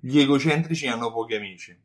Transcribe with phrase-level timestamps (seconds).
[0.00, 1.76] gli egocentrici hanno pochi amici.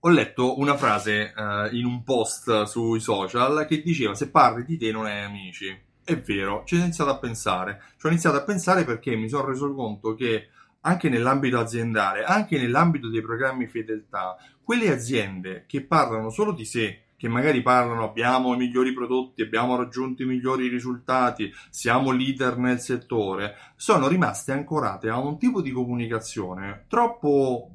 [0.00, 4.76] Ho letto una frase uh, in un post sui social che diceva se parli di
[4.76, 5.74] te non hai amici.
[6.04, 7.82] È vero, ci ho iniziato a pensare.
[7.98, 10.50] Ci ho iniziato a pensare perché mi sono reso conto che
[10.82, 17.03] anche nell'ambito aziendale, anche nell'ambito dei programmi fedeltà, quelle aziende che parlano solo di sé,
[17.16, 22.80] che magari parlano abbiamo i migliori prodotti, abbiamo raggiunto i migliori risultati, siamo leader nel
[22.80, 27.70] settore, sono rimaste ancorate a un tipo di comunicazione troppo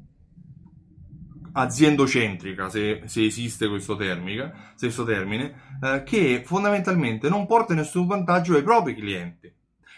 [1.52, 8.54] aziendocentrica, se, se esiste questo termine, questo termine eh, che fondamentalmente non porta nessun vantaggio
[8.54, 9.52] ai propri clienti.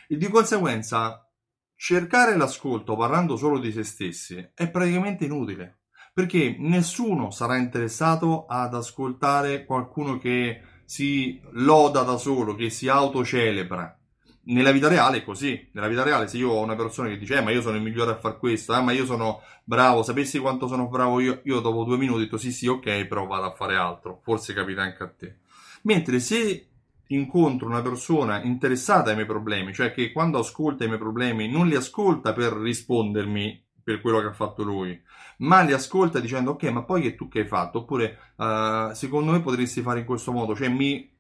[0.09, 1.27] E di conseguenza
[1.75, 5.82] cercare l'ascolto parlando solo di se stessi è praticamente inutile
[6.13, 13.99] perché nessuno sarà interessato ad ascoltare qualcuno che si loda da solo, che si autocelebra.
[14.45, 15.69] Nella vita reale è così.
[15.73, 17.83] Nella vita reale, se io ho una persona che dice, eh, ma io sono il
[17.83, 21.61] migliore a fare questo, eh, ma io sono bravo, sapessi quanto sono bravo io, io
[21.61, 24.21] dopo due minuti ho detto, sì, sì, ok, però vado a fare altro.
[24.23, 25.37] Forse capita anche a te.
[25.83, 26.67] Mentre se
[27.07, 31.69] incontro una persona interessata ai miei problemi, cioè che quando ascolta i miei problemi non
[31.69, 35.01] li ascolta per rispondermi per quello che ha fatto lui,
[35.39, 37.79] ma li ascolta dicendo ok, ma poi che tu che hai fatto?
[37.79, 41.11] Oppure uh, secondo me potresti fare in questo modo, cioè mi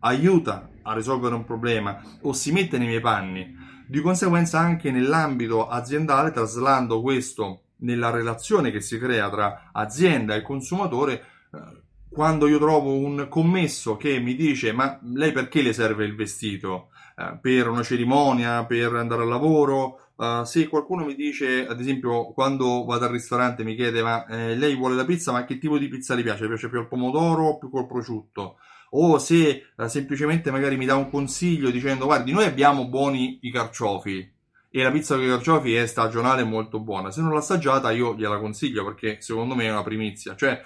[0.00, 3.72] aiuta a risolvere un problema o si mette nei miei panni.
[3.86, 10.42] Di conseguenza anche nell'ambito aziendale, traslando questo nella relazione che si crea tra azienda e
[10.42, 16.04] consumatore, uh, quando io trovo un commesso che mi dice ma lei perché le serve
[16.04, 16.90] il vestito?
[17.16, 20.03] Uh, per una cerimonia, per andare al lavoro?
[20.16, 24.54] Uh, se qualcuno mi dice, ad esempio, quando vado al ristorante mi chiede ma eh,
[24.54, 26.42] lei vuole la pizza, ma che tipo di pizza le piace?
[26.42, 28.58] Le piace più al pomodoro o più col prosciutto?
[28.90, 33.50] O se uh, semplicemente magari mi dà un consiglio dicendo guardi, noi abbiamo buoni i
[33.50, 34.32] carciofi
[34.70, 37.10] e la pizza con i carciofi è stagionale e molto buona.
[37.10, 40.36] Se non l'ha assaggiata io gliela consiglio perché secondo me è una primizia.
[40.36, 40.60] Cioè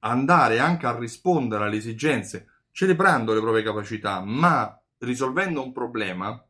[0.00, 6.44] andare anche a rispondere alle esigenze celebrando le proprie capacità, ma risolvendo un problema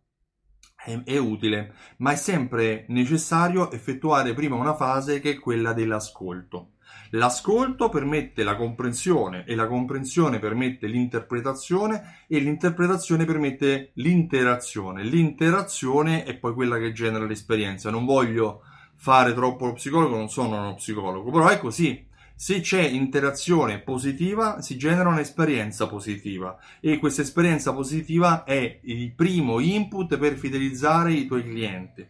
[0.84, 6.71] è, è utile, ma è sempre necessario effettuare prima una fase che è quella dell'ascolto.
[7.11, 15.05] L'ascolto permette la comprensione e la comprensione permette l'interpretazione e l'interpretazione permette l'interazione.
[15.05, 17.91] L'interazione è poi quella che genera l'esperienza.
[17.91, 18.62] Non voglio
[18.97, 22.05] fare troppo lo psicologo, non sono uno psicologo, però è così.
[22.37, 29.61] Se c'è interazione positiva, si genera un'esperienza positiva e questa esperienza positiva è il primo
[29.61, 32.05] input per fidelizzare i tuoi clienti.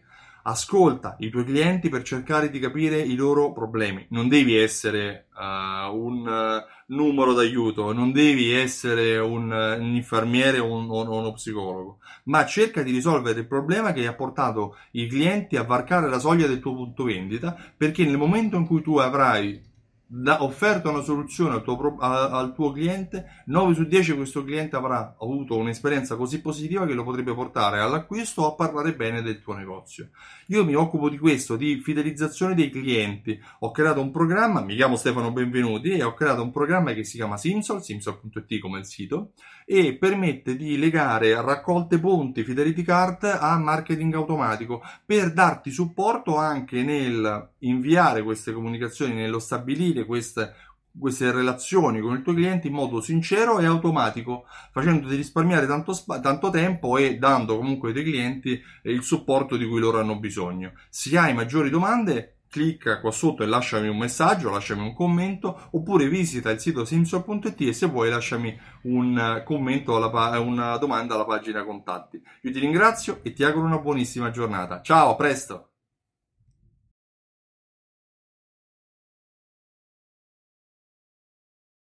[0.47, 4.07] Ascolta i tuoi clienti per cercare di capire i loro problemi.
[4.09, 10.57] Non devi essere uh, un uh, numero d'aiuto, non devi essere un, uh, un infermiere
[10.57, 15.07] o, un, o uno psicologo, ma cerca di risolvere il problema che ha portato i
[15.07, 18.97] clienti a varcare la soglia del tuo punto vendita, perché nel momento in cui tu
[18.97, 19.73] avrai
[20.07, 25.15] da, offerta una soluzione al tuo, al tuo, cliente, 9 su 10 questo cliente avrà
[25.19, 29.55] avuto un'esperienza così positiva che lo potrebbe portare all'acquisto o a parlare bene del tuo
[29.55, 30.09] negozio.
[30.47, 33.39] Io mi occupo di questo, di fidelizzazione dei clienti.
[33.59, 37.17] Ho creato un programma, mi chiamo Stefano Benvenuti e ho creato un programma che si
[37.17, 39.31] chiama Simsol, simsol.it come il sito,
[39.65, 46.83] e permette di legare raccolte ponti Fidelity Card a marketing automatico per darti supporto anche
[46.83, 50.53] nel inviare queste comunicazioni, nello stabilire queste,
[50.97, 56.49] queste relazioni con il tuo cliente in modo sincero e automatico, facendoti risparmiare tanto, tanto,
[56.49, 60.73] tempo e dando comunque ai tuoi clienti il supporto di cui loro hanno bisogno.
[60.89, 66.07] Se hai maggiori domande, clicca qua sotto e lasciami un messaggio, lasciami un commento, oppure
[66.07, 71.65] visita il sito simsol.it e se vuoi lasciami un commento, alla, una domanda alla pagina
[71.65, 72.21] contatti.
[72.43, 74.81] Io ti ringrazio e ti auguro una buonissima giornata.
[74.81, 75.74] Ciao, a presto!